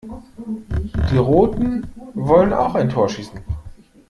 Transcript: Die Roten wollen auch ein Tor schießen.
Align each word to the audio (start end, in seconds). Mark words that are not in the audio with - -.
Die 1.11 1.17
Roten 1.17 1.83
wollen 2.15 2.53
auch 2.53 2.73
ein 2.73 2.89
Tor 2.89 3.07
schießen. 3.07 3.39